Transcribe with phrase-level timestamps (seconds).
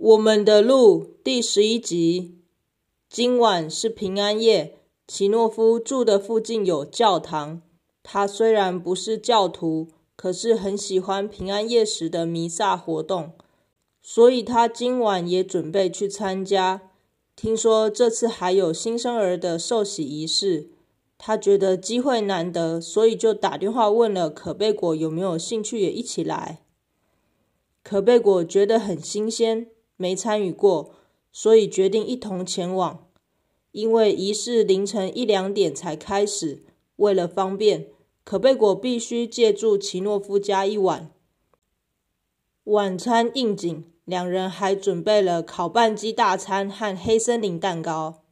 [0.00, 2.36] 我们的路第十一集。
[3.08, 4.78] 今晚是平安夜，
[5.08, 7.60] 奇诺夫住的附近有教堂。
[8.04, 13.32] 他虽然不是教徒，可是很喜欢平安夜时的弥撒活动，
[14.00, 16.92] 所以他今晚也准备去参加。
[17.34, 20.68] 听说这次还有新生儿的受洗仪式，
[21.18, 26.60] 他觉得机会难得，所以就打电话问了可贝果有没有兴趣也一起来。
[27.82, 29.66] 可贝果觉得很新鲜。
[29.98, 30.94] 没参与过，
[31.30, 33.06] 所以决定一同前往。
[33.72, 36.64] 因为仪式凌晨一两点才开始，
[36.96, 37.88] 为了方便，
[38.24, 41.10] 可贝果必须借住奇诺夫家一晚。
[42.64, 48.22] 晚餐应景，两人还准备了烤半鸡大餐和黑森林蛋糕。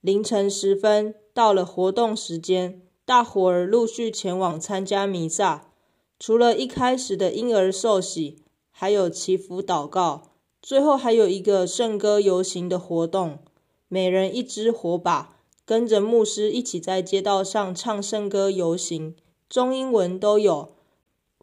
[0.00, 5.70] 凌晨时分，到了活动时间，大伙儿陆续前往参加弥撒。
[6.18, 10.31] 除了一开始的婴儿受洗，还有祈福祷告。
[10.62, 13.40] 最后还有一个圣歌游行的活动，
[13.88, 19.16] 每人一支火把，跟着牧师一起在街道上唱圣歌游行，
[19.48, 20.68] 中英文都有，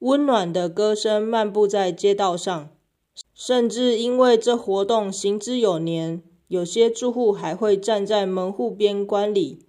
[0.00, 2.68] 温暖的歌声漫步在街道上。
[3.34, 9.64] 甚至因为这活动行之有年，有些住户还会站在门户边观礼。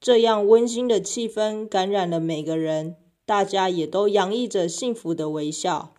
[0.00, 5.92] 这样温馨的气氛感染了每个人，大家也都洋溢着幸福的微笑。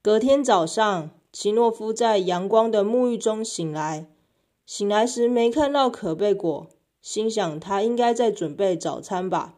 [0.00, 1.10] 隔天早上。
[1.32, 4.08] 奇诺夫在阳光的沐浴中醒来，
[4.66, 6.66] 醒来时没看到可贝果，
[7.00, 9.54] 心想他应该在准备早餐吧。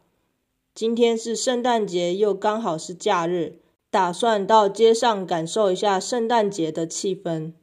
[0.75, 7.53] 今天是圣诞节，又刚好是假日，打算到街上感受一下圣诞节的气氛。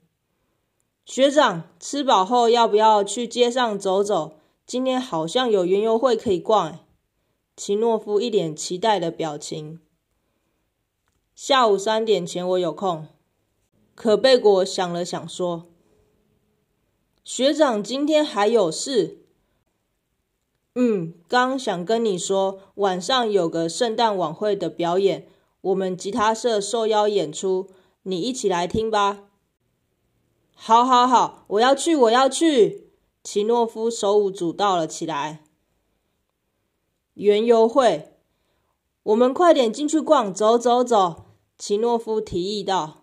[1.04, 4.34] 学长，吃饱后要不要去街上走走？
[4.66, 6.78] 今天好像有园游会可以逛。
[7.56, 9.80] 奇诺夫一脸期待的表情。
[11.34, 13.08] 下午三点前我有空。
[14.00, 15.66] 可贝果想了想，说
[17.22, 19.26] ：“学长今天还有事。
[20.74, 25.28] 嗯，刚想跟你说，晚上有个圣诞晚会的表演，
[25.60, 27.68] 我们吉他社受邀演出，
[28.04, 29.24] 你一起来听吧。
[30.56, 32.92] ”“好，好，好，我要去，我要去。”
[33.22, 35.44] 奇诺夫手舞足蹈了起来。
[37.12, 38.14] 园游会，
[39.02, 41.26] 我们快点进去逛，走走走。
[41.58, 42.99] 奇诺夫提议道。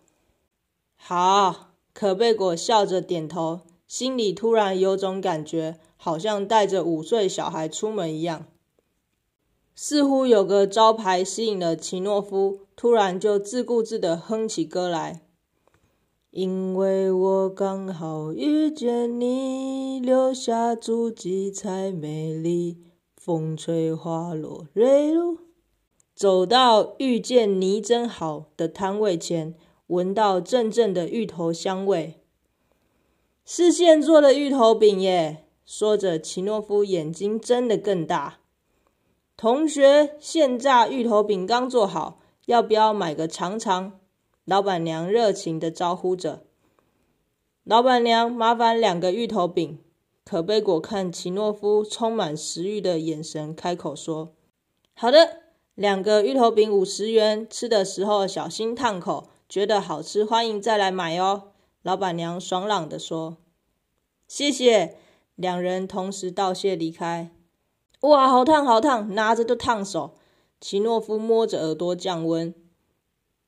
[0.97, 8.45] 好，可贝果笑着点头，心里突然有种感觉，好像带着五岁小孩出门一样。
[9.73, 15.21] 似乎有个招牌吸引了奇诺夫，突然就自顾自地哼起歌来。
[16.31, 22.83] 因为我刚好遇见你，留下足迹才美丽。
[23.15, 25.37] 风吹花落泪如，
[26.15, 29.53] 走到遇见你真好的摊位前。
[29.87, 32.19] 闻到阵阵的芋头香味，
[33.45, 35.45] 是现做的芋头饼耶！
[35.65, 38.39] 说着，奇诺夫眼睛睁得更大。
[39.37, 43.99] 同学，现炸芋头饼刚做好，要不要买个尝尝？
[44.43, 46.43] 老板娘热情地招呼着。
[47.63, 49.79] 老板娘，麻烦两个芋头饼。
[50.25, 54.33] 可贝果看奇诺夫充满食欲的眼神，开口说
[54.93, 55.43] ：“好的，
[55.75, 61.51] 两个芋头饼五十元，吃的时候小心烫口。”觉得好吃，欢迎再来买哦。
[61.81, 63.37] 老板娘爽朗的说
[64.27, 64.97] ：“谢谢。”
[65.35, 67.31] 两人同时道谢离开。
[68.01, 70.15] 哇，好烫，好烫，拿着都烫手。
[70.59, 72.53] 奇诺夫摸着耳朵降温，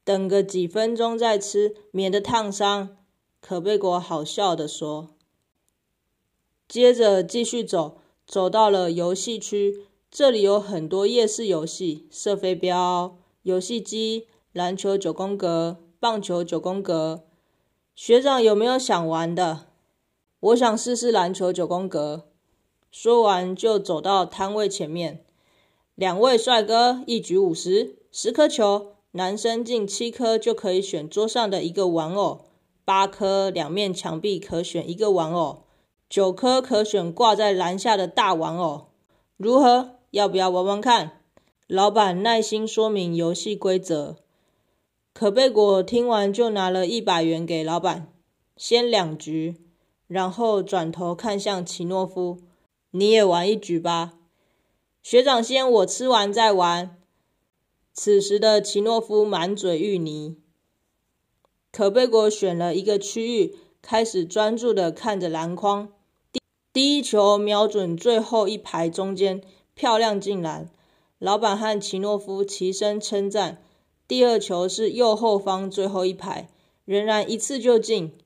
[0.04, 2.98] 等个几分钟再吃，免得烫伤。
[3.42, 5.10] 可贝果好笑的说。
[6.68, 15.78] 接着继续走，走到了游戏区，这里有很多夜市游戏，射飞镖、游戏机、篮球九宫格。
[16.02, 17.26] 棒球九宫格，
[17.94, 19.66] 学长有没有想玩的？
[20.40, 22.30] 我想试试篮球九宫格。
[22.90, 25.26] 说完就走到摊位前面，
[25.96, 32.46] 两位帅哥一局五十，十颗球，男生进七颗就可以选桌上的一个玩偶，
[32.86, 35.64] 八颗两面墙壁可选一个玩偶，
[36.10, 38.88] 九颗可选挂在篮下的大玩偶。
[39.36, 39.98] 如何？
[40.12, 41.24] 要不要玩玩看？
[41.68, 44.16] 老板耐心说明游戏规则。
[45.14, 48.14] 可贝果听完，就拿了一百元给老板，
[48.56, 49.58] 先两局，
[50.08, 52.40] 然后转头看向奇诺夫
[52.92, 54.14] ：“你也玩一局吧。”
[55.04, 56.98] 学长先，我吃完再玩。
[57.94, 60.38] 此时的奇诺夫满嘴芋泥。
[61.72, 65.90] 可贝果选了一个区域，开始专注地看着篮筐。
[66.74, 70.70] 第第一球瞄准最后一排中间，漂亮进篮。
[71.18, 73.62] 老板和奇诺夫齐声称赞。
[74.10, 76.50] 第二球是右后方最后一排，
[76.84, 78.18] 仍然一次就进。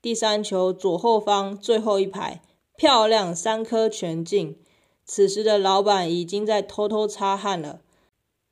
[0.00, 2.40] 第三球左后方最后一排，
[2.76, 4.56] 漂亮，三颗全进。
[5.04, 7.80] 此时的老板已经在偷偷擦汗了。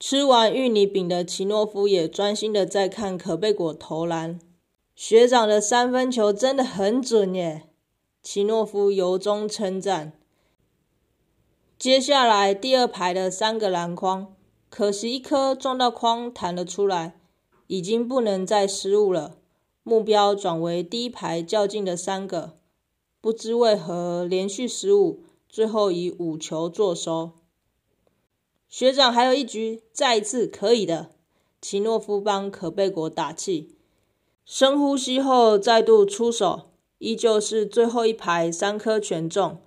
[0.01, 4.41] 吃完芋泥饼的奇诺夫也专心的在看可贝果投篮。
[4.97, 7.69] 学长的三分球真的很准耶！
[8.21, 10.13] 奇诺夫由衷称赞。
[11.79, 14.35] 接下来第二排的三个篮筐，
[14.71, 17.21] 可惜一颗撞到框弹了出来，
[17.67, 19.37] 已经不能再失误了。
[19.83, 22.53] 目标转为第一排较近的三个，
[23.21, 27.33] 不知为何连续失误，最后以五球作收。
[28.69, 31.11] 学长还有一局，再一次可以的。
[31.61, 33.75] 奇诺夫帮可贝果打气，
[34.45, 39.59] 深呼吸后再度出手，依旧是最后一排三颗全中。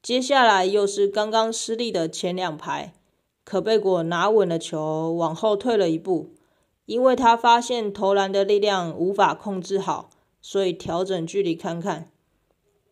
[0.00, 2.94] 接下来又是刚刚失利的前两排，
[3.44, 6.30] 可贝果拿稳了球，往后退了一步，
[6.86, 10.10] 因为他发现投篮的力量无法控制好，
[10.40, 12.10] 所以调整距离看看。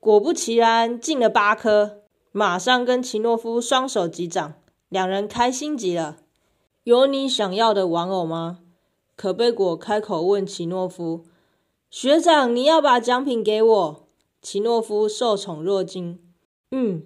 [0.00, 2.00] 果不其然，进了八颗，
[2.32, 4.55] 马上跟奇诺夫双手击掌。
[4.88, 6.17] 两人开心极了。
[6.82, 8.58] 有你想要的玩偶吗？
[9.14, 11.25] 可贝果开口问奇诺夫。
[11.91, 14.08] 学长，你要把奖品给我。
[14.43, 16.19] 奇诺夫受宠若惊。
[16.73, 17.05] 嗯，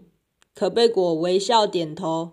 [0.55, 2.33] 可贝果微笑点头。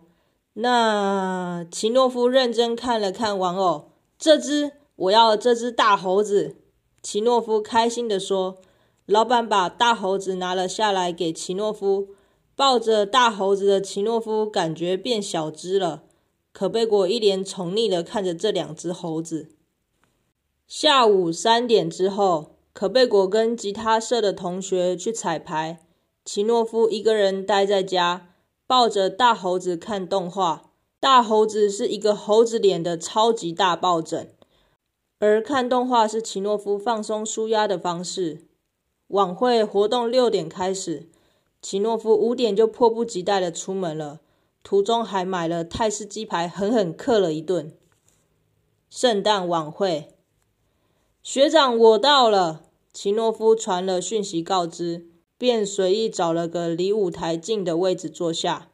[0.62, 6.56] 那奇诺夫认真看了看玩偶，这只，我要这只大猴子。
[7.04, 8.58] 奇诺夫开心地说。
[9.08, 12.10] 老板把大猴子拿了下来给奇诺夫。
[12.56, 16.04] 抱着大猴子的奇诺夫感觉变小只了。
[16.54, 19.50] 可贝果一脸宠溺地看着这两只猴子。
[20.68, 25.80] 下午三点之后，可贝果跟吉他社的同学去彩排，
[26.24, 28.31] 奇诺夫一个人待在家，
[28.72, 30.72] 抱着大猴子看动画。
[30.98, 34.34] 大猴子是一个猴子脸的超级大抱枕，
[35.20, 38.48] 而看动画是奇诺夫放松舒压的方式。
[39.08, 41.10] 晚会活动六点开始。
[41.62, 44.22] 奇诺夫五点就迫不及待的出门了，
[44.64, 47.74] 途中还买了泰式鸡排，狠狠嗑了一顿。
[48.90, 50.16] 圣诞晚会，
[51.22, 52.64] 学长我到了，
[52.94, 55.11] 奇诺夫传了讯息告知，
[55.42, 58.68] 便随意找了个离舞台近的位置坐下。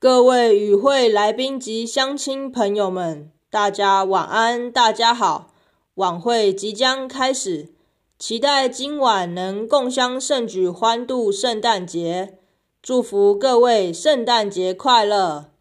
[0.00, 5.52] 各位与会来宾及乡亲朋友们，大家晚安，大家好，
[5.94, 7.72] 晚会即将开始。
[8.18, 12.38] 期待今晚能共襄盛举，欢度圣诞节。
[12.82, 15.52] 祝福各位圣诞节快乐！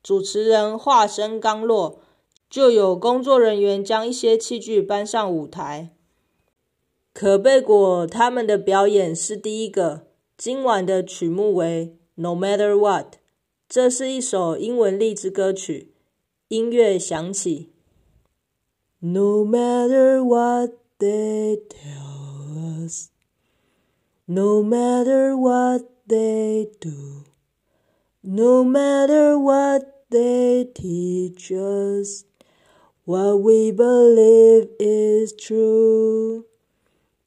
[0.00, 1.98] 主持人话声刚落，
[2.48, 5.90] 就有工作人员将一些器具搬上舞台。
[7.12, 13.06] 可贝果他们的表演是第一个，今晚的曲目为《No Matter What》，
[13.68, 15.92] 这是一首英文励志歌曲。
[16.48, 17.70] 音乐响起
[19.00, 20.80] ，No matter what。
[21.00, 23.08] They tell us,
[24.26, 27.24] no matter what they do,
[28.22, 32.26] no matter what they teach us,
[33.06, 36.44] what we believe is true.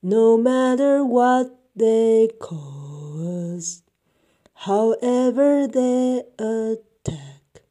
[0.05, 3.83] No matter what they call us,
[4.53, 7.63] however they attack,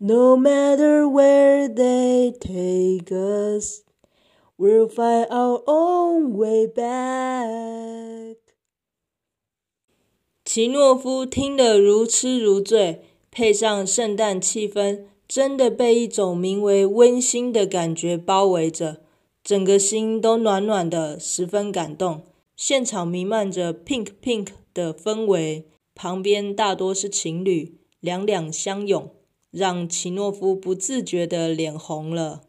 [0.00, 3.82] no matter where they take us.
[4.58, 8.36] We'll find our own way back。
[10.44, 19.03] 奇诺夫听得如痴如醉，配上圣诞气氛，真的被一种名为温馨的感觉包围着，
[19.44, 22.22] 整个心都暖暖的，十分感动。
[22.56, 29.10] 现场弥漫着 pink pink 的氛围，旁边大多是情侣，两两相拥，
[29.50, 32.44] 让奇诺夫不自觉的脸红了。